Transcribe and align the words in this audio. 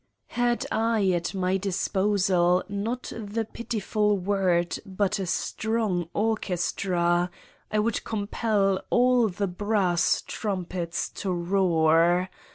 HAD 0.33 0.65
I 0.71 1.09
at 1.11 1.35
my 1.35 1.57
disposal, 1.57 2.63
not 2.67 3.13
the 3.15 3.45
pitiful 3.45 4.17
word 4.17 4.79
but 4.83 5.19
a 5.19 5.27
strong 5.27 6.09
orchestra, 6.15 7.29
I 7.71 7.77
would 7.77 8.03
compel 8.03 8.81
all 8.89 9.27
the 9.27 9.45
brass 9.45 10.23
trumpets 10.25 11.07
to 11.09 11.31
roar. 11.31 12.31